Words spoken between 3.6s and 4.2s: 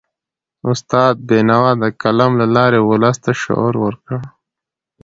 ورکړ.